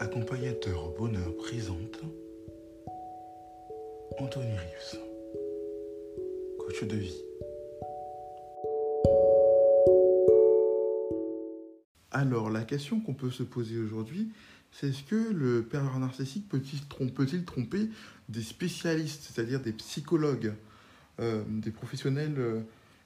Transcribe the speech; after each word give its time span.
Accompagnateur 0.00 0.90
bonheur 0.96 1.36
présente 1.36 2.00
Anthony 4.18 4.56
Rius, 4.56 4.96
coach 6.58 6.84
de 6.84 6.96
vie. 6.96 7.22
Alors, 12.10 12.50
la 12.50 12.64
question 12.64 13.00
qu'on 13.00 13.14
peut 13.14 13.30
se 13.30 13.42
poser 13.42 13.78
aujourd'hui, 13.78 14.32
c'est 14.72 14.88
est-ce 14.88 15.02
que 15.02 15.32
le 15.32 15.62
pervers 15.62 15.98
narcissique 15.98 16.48
peut-il 16.48 17.44
tromper, 17.44 17.90
des 18.28 18.42
spécialistes, 18.42 19.22
c'est-à-dire 19.22 19.60
des 19.60 19.72
psychologues, 19.72 20.54
euh, 21.20 21.42
des 21.48 21.70
professionnels 21.70 22.34
euh, 22.38 22.60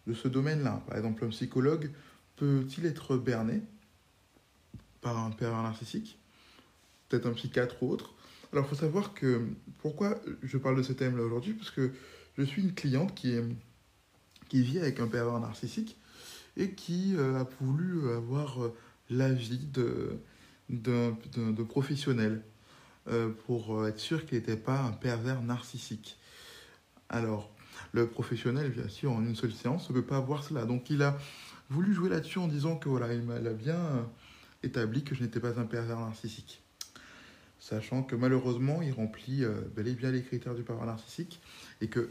de 0.07 0.15
ce 0.15 0.29
domaine-là? 0.29 0.83
Par 0.87 0.97
exemple, 0.97 1.25
un 1.25 1.29
psychologue 1.29 1.91
peut-il 2.37 2.87
être 2.87 3.17
berné 3.17 3.63
par 5.01 5.19
un 5.19 5.31
pervers 5.31 5.63
narcissique? 5.63 6.19
Peut-être 7.09 7.27
un 7.27 7.33
psychiatre 7.33 7.83
ou 7.83 7.91
autre? 7.91 8.15
Alors, 8.53 8.67
il 8.67 8.69
faut 8.69 8.81
savoir 8.81 9.15
que 9.15 9.47
pourquoi 9.79 10.21
je 10.43 10.59
parle 10.59 10.77
de 10.77 10.83
ce 10.83 10.93
thème-là 10.93 11.23
aujourd'hui? 11.23 11.55
Parce 11.55 11.71
que 11.71 11.93
je 12.37 12.43
suis 12.43 12.63
une 12.63 12.75
cliente 12.75 13.15
qui 13.15 13.33
vit 14.53 14.79
avec 14.79 15.01
un 15.01 15.07
pervers 15.07 15.41
narcissique 15.41 15.97
et 16.57 16.73
qui 16.73 17.15
euh, 17.17 17.41
a 17.41 17.49
voulu 17.61 18.11
avoir 18.11 18.59
l'avis 19.09 19.67
de 19.73 20.19
de, 20.73 21.13
de, 21.37 21.63
professionnel 21.63 22.43
euh, 23.09 23.31
pour 23.47 23.79
euh, 23.79 23.89
être 23.89 23.99
sûr 23.99 24.27
qu'il 24.27 24.39
n'était 24.39 24.57
pas 24.57 24.81
un 24.81 24.93
pervers 24.93 25.43
narcissique. 25.43 26.19
Alors, 27.09 27.51
le 27.93 28.09
professionnel, 28.09 28.71
bien 28.71 28.89
sûr, 28.89 29.13
en 29.13 29.23
une 29.23 29.37
seule 29.37 29.53
séance, 29.53 29.91
ne 29.91 29.95
peut 29.95 30.05
pas 30.05 30.21
voir 30.21 30.43
cela. 30.43 30.65
Donc, 30.65 30.89
il 30.89 31.03
a 31.03 31.19
voulu 31.69 31.93
jouer 31.93 32.09
là-dessus 32.09 32.39
en 32.39 32.49
disant 32.49 32.77
que 32.77 32.89
voilà, 32.89 33.13
il 33.13 33.23
m'a 33.23 33.39
bien 33.39 33.77
euh, 33.77 34.03
établi 34.63 35.05
que 35.05 35.15
je 35.15 35.23
n'étais 35.23 35.41
pas 35.41 35.61
un 35.61 35.67
pervers 35.67 36.01
narcissique. 36.01 36.63
Sachant 37.61 38.03
que 38.03 38.17
malheureusement, 38.17 38.83
il 38.83 38.93
remplit 38.93 39.45
bel 39.77 39.87
et 39.87 39.95
bien 39.95 40.11
les 40.11 40.25
critères 40.25 40.57
du 40.57 40.63
pervers 40.65 40.87
narcissique 40.87 41.41
et 41.81 41.87
que 41.87 42.11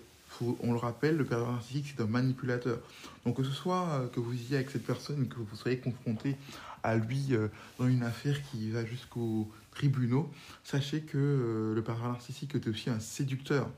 on 0.61 0.71
le 0.71 0.77
rappelle, 0.77 1.17
le 1.17 1.25
pervers 1.25 1.51
narcissique, 1.51 1.93
c'est 1.95 2.01
un 2.01 2.07
manipulateur. 2.07 2.79
Donc 3.25 3.37
que 3.37 3.43
ce 3.43 3.51
soit 3.51 4.09
que 4.13 4.19
vous 4.19 4.33
y 4.51 4.55
avec 4.55 4.69
cette 4.69 4.85
personne, 4.85 5.27
que 5.27 5.35
vous 5.35 5.55
soyez 5.55 5.77
confronté 5.77 6.37
à 6.83 6.95
lui 6.95 7.27
euh, 7.31 7.47
dans 7.79 7.87
une 7.87 8.03
affaire 8.03 8.41
qui 8.49 8.71
va 8.71 8.85
jusqu'aux 8.85 9.49
tribunaux, 9.71 10.31
sachez 10.63 11.01
que 11.01 11.17
euh, 11.17 11.75
le 11.75 11.83
pervers 11.83 12.09
narcissique 12.09 12.55
est 12.55 12.67
aussi 12.67 12.89
un 12.89 12.99
séducteur. 12.99 13.69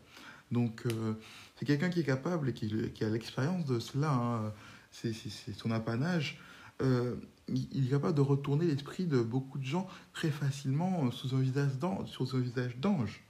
Donc 0.52 0.84
euh, 0.86 1.14
c'est 1.56 1.66
quelqu'un 1.66 1.90
qui 1.90 2.02
est 2.02 2.06
capable 2.06 2.50
et 2.50 2.54
qui, 2.54 3.04
a 3.04 3.10
l'expérience 3.10 3.66
de 3.66 3.80
cela, 3.80 4.12
hein. 4.12 4.54
c'est 4.92 5.14
son 5.58 5.72
apanage. 5.72 6.40
il 6.82 7.88
est 7.88 7.90
capable 7.90 8.16
de 8.16 8.22
retourner 8.22 8.66
l'esprit 8.66 9.06
de 9.06 9.22
beaucoup 9.22 9.58
de 9.58 9.66
gens 9.66 9.88
très 10.14 10.30
facilement 10.30 11.10
sous 11.12 11.36
un 11.36 11.40
visage 11.40 11.78
d'ange. 12.78 13.24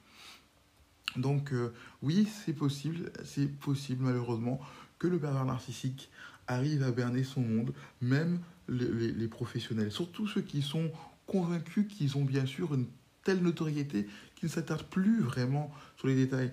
Donc 1.16 1.54
oui, 2.02 2.28
c'est 2.46 2.54
possible, 2.54 3.12
c'est 3.24 3.48
possible 3.48 4.04
malheureusement 4.04 4.60
que 5.00 5.08
le 5.08 5.20
pervers 5.20 5.46
narcissique 5.46 6.10
arrive 6.48 6.84
à 6.84 6.92
berner 6.92 7.24
son 7.24 7.42
monde, 7.42 7.74
même 8.02 8.40
les, 8.68 9.28
professionnels, 9.28 9.92
surtout 9.92 10.28
ceux 10.28 10.42
qui 10.42 10.62
sont 10.62 10.92
convaincus 11.28 11.86
qu'ils 11.88 12.18
ont 12.18 12.24
bien 12.24 12.46
sûr 12.46 12.74
une 12.74 12.86
telle 13.24 13.42
notoriété 13.42 14.08
qu'ils 14.36 14.48
ne 14.48 14.52
s'attardent 14.52 14.84
plus 14.84 15.22
vraiment 15.22 15.72
sur 15.98 16.08
les 16.08 16.16
détails. 16.16 16.52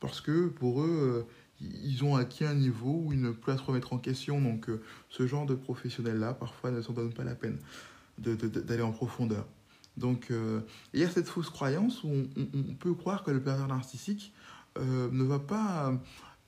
Parce 0.00 0.20
que 0.20 0.48
pour 0.48 0.82
eux, 0.82 1.26
euh, 1.60 1.66
ils 1.84 2.04
ont 2.04 2.16
acquis 2.16 2.44
un 2.44 2.54
niveau 2.54 3.02
où 3.04 3.12
ils 3.12 3.20
ne 3.20 3.30
peuvent 3.30 3.58
se 3.58 3.62
remettre 3.62 3.92
en 3.92 3.98
question. 3.98 4.40
Donc 4.40 4.68
euh, 4.68 4.82
ce 5.08 5.26
genre 5.26 5.46
de 5.46 5.54
professionnels-là, 5.54 6.34
parfois, 6.34 6.70
ne 6.70 6.82
s'en 6.82 6.92
donne 6.92 7.12
pas 7.12 7.24
la 7.24 7.34
peine 7.34 7.58
d'aller 8.18 8.82
en 8.82 8.92
profondeur. 8.92 9.46
Donc 9.96 10.30
euh, 10.30 10.60
il 10.94 11.00
y 11.00 11.04
a 11.04 11.10
cette 11.10 11.28
fausse 11.28 11.50
croyance 11.50 12.02
où 12.04 12.10
on, 12.36 12.74
peut 12.74 12.94
croire 12.94 13.24
que 13.24 13.30
le 13.30 13.42
pervers 13.42 13.68
narcissique 13.68 14.32
ne 14.78 15.24
va 15.24 15.38
pas 15.38 15.92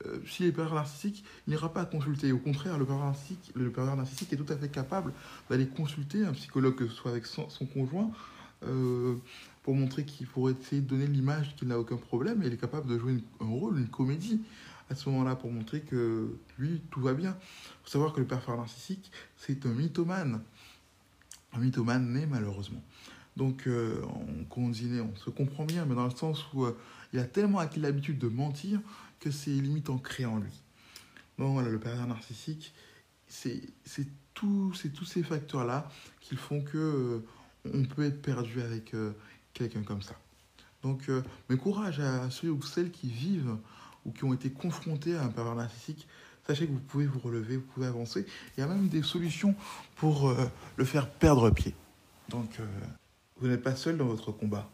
euh, 0.07 0.19
s'il 0.27 0.47
est 0.47 0.53
pervers 0.53 0.75
narcissique, 0.75 1.25
n'ira 1.47 1.73
pas 1.73 1.85
consulter. 1.85 2.33
Au 2.33 2.39
contraire, 2.39 2.79
le 2.79 2.85
pervers 2.85 3.97
narcissique, 3.97 4.33
est 4.33 4.37
tout 4.37 4.53
à 4.53 4.57
fait 4.57 4.69
capable 4.69 5.13
d'aller 5.49 5.67
consulter 5.67 6.25
un 6.25 6.33
psychologue, 6.33 6.75
que 6.75 6.89
ce 6.89 6.95
soit 6.95 7.11
avec 7.11 7.27
son, 7.27 7.47
conjoint, 7.73 8.11
euh, 8.65 9.17
pour 9.63 9.75
montrer 9.75 10.05
qu'il 10.05 10.27
pourrait 10.27 10.55
essayer 10.61 10.83
de 10.83 10.89
donner 10.89 11.07
l'image 11.07 11.55
qu'il 11.57 11.69
n'a 11.69 11.79
aucun 11.79 11.97
problème. 11.97 12.43
Et 12.43 12.47
il 12.47 12.53
est 12.53 12.59
capable 12.59 12.89
de 12.89 12.99
jouer 12.99 13.23
un 13.41 13.47
rôle, 13.47 13.79
une 13.79 13.89
comédie 13.89 14.41
à 14.91 14.95
ce 14.95 15.09
moment-là 15.11 15.37
pour 15.37 15.51
montrer 15.51 15.81
que 15.81 16.37
lui, 16.59 16.83
tout 16.91 17.01
va 17.01 17.15
bien. 17.15 17.37
Il 17.41 17.85
faut 17.85 17.91
savoir 17.91 18.13
que 18.13 18.21
le 18.21 18.27
pervers 18.27 18.57
narcissique, 18.57 19.11
c'est 19.37 19.65
un 19.65 19.73
mythomane. 19.73 20.43
Un 21.53 21.59
mythomane 21.59 22.13
né 22.13 22.27
malheureusement. 22.27 22.83
Donc, 23.37 23.67
euh, 23.67 24.01
on, 24.57 25.15
se 25.17 25.31
comprend 25.31 25.65
bien, 25.65 25.85
mais 25.87 25.95
dans 25.95 26.05
le 26.05 26.15
sens 26.15 26.45
où 26.53 26.67
il 27.13 27.19
a 27.19 27.25
tellement 27.25 27.59
acquis 27.59 27.81
l'habitude 27.81 28.19
de 28.19 28.29
mentir 28.29 28.81
que 29.21 29.31
c'est 29.31 29.51
limite 29.51 29.91
ancré 29.91 30.25
en 30.25 30.39
lui. 30.39 30.53
Donc 31.39 31.55
voilà, 31.55 31.69
le 31.69 31.81
pervers 31.81 32.07
narcissique, 32.07 32.73
c'est 33.27 33.63
tous 34.35 34.75
ces 34.75 35.23
facteurs-là 35.23 35.89
qui 36.21 36.37
font 36.37 36.61
que 36.61 36.79
euh, 36.79 37.25
on 37.73 37.85
peut 37.85 38.05
être 38.05 38.21
perdu 38.23 38.61
avec 38.61 38.95
euh, 38.95 39.13
quelqu'un 39.53 39.83
comme 39.83 40.03
ça. 40.03 40.15
Donc, 40.83 41.09
euh, 41.09 41.23
mes 41.49 41.57
courage 41.57 42.01
à 42.01 42.31
ceux 42.31 42.51
ou 42.51 42.63
celles 42.63 42.91
qui 42.91 43.09
vivent 43.09 43.57
ou 44.05 44.13
qui 44.13 44.25
ont 44.25 44.35
été 44.35 44.51
confrontés 44.51 45.17
à 45.17 45.25
un 45.25 45.29
pervers 45.29 45.55
narcissique. 45.55 46.07
Sachez 46.47 46.67
que 46.67 46.73
vous 46.73 46.79
pouvez 46.79 47.07
vous 47.07 47.21
relever, 47.21 47.57
vous 47.57 47.63
pouvez 47.63 47.87
avancer. 47.87 48.27
Il 48.57 48.61
y 48.61 48.63
a 48.63 48.67
même 48.67 48.89
des 48.89 49.03
solutions 49.03 49.55
pour 49.97 50.31
le 50.77 50.85
faire 50.85 51.09
perdre 51.09 51.49
pied. 51.49 51.75
Donc, 52.29 52.61
vous 53.45 53.51
n'êtes 53.51 53.63
pas 53.63 53.77
seul 53.77 53.99
dans 53.99 54.07
votre 54.07 54.33
combat. 54.33 54.71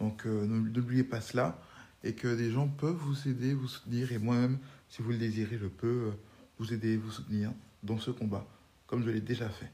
Donc, 0.00 0.24
n'oubliez 0.26 1.04
pas 1.04 1.20
cela 1.20 1.62
et 2.02 2.14
que 2.14 2.34
des 2.34 2.50
gens 2.50 2.66
peuvent 2.66 2.96
vous 2.96 3.28
aider, 3.28 3.54
vous 3.54 3.68
soutenir. 3.68 4.10
Et 4.10 4.18
moi-même, 4.18 4.58
si 4.88 5.02
vous 5.02 5.12
le 5.12 5.18
désirez, 5.18 5.56
je 5.56 5.68
peux 5.68 5.86
euh, 5.86 6.10
vous 6.58 6.72
aider, 6.72 6.96
vous 6.96 7.12
soutenir 7.12 7.52
dans 7.84 8.00
ce 8.00 8.10
combat, 8.10 8.44
comme 8.88 9.04
je 9.04 9.10
l'ai 9.10 9.20
déjà 9.20 9.48
fait. 9.48 9.70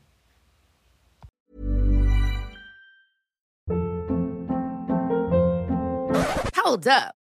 Hold 6.62 6.86
up. 6.86 7.17